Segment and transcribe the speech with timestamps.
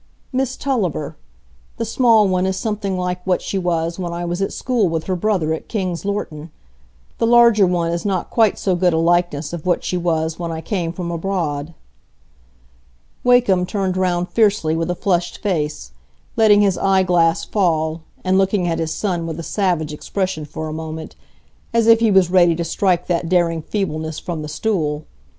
[0.33, 1.15] "Miss Tulliver.
[1.77, 5.03] The small one is something like what she was when I was at school with
[5.03, 6.49] her brother at King's Lorton;
[7.19, 10.51] the larger one is not quite so good a likeness of what she was when
[10.51, 11.75] I came from abroad."
[13.23, 15.91] Wakem turned round fiercely, with a flushed face,
[16.35, 20.67] letting his eye glass fall, and looking at his son with a savage expression for
[20.67, 21.15] a moment,
[21.75, 25.05] as if he was ready to strike that daring feebleness from the stool.